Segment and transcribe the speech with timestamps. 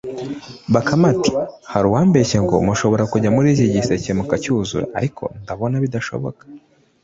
[0.73, 1.31] ”Bakame iti
[1.71, 6.41] “Hari uwambeshye ngo mushobora kujya muri iki giseke mukacyuzura; ariko jye ndabona bidashoboka